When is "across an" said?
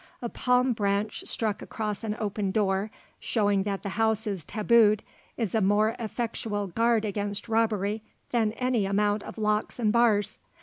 1.61-2.17